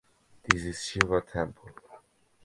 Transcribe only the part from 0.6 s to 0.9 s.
is